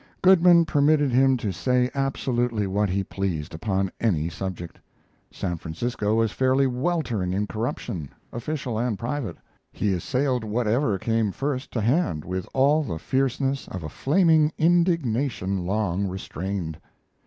Goodman 0.23 0.65
permitted 0.65 1.11
him 1.11 1.37
to 1.37 1.51
say 1.51 1.91
absolutely 1.93 2.65
what 2.65 2.89
he 2.89 3.03
pleased 3.03 3.53
upon 3.53 3.91
any 4.01 4.29
subject. 4.29 4.79
San 5.29 5.57
Francisco 5.57 6.15
was 6.15 6.31
fairly 6.31 6.65
weltering 6.65 7.33
in 7.33 7.45
corruption, 7.45 8.09
official 8.33 8.79
and 8.79 8.97
private. 8.97 9.37
He 9.71 9.93
assailed 9.93 10.43
whatever 10.43 10.97
came 10.97 11.31
first 11.31 11.69
to 11.73 11.81
hand 11.81 12.25
with 12.25 12.47
all 12.51 12.81
the 12.81 12.97
fierceness 12.97 13.67
of 13.67 13.83
a 13.83 13.89
flaming 13.89 14.51
indignation 14.57 15.67
long 15.67 16.07
restrained. 16.07 16.79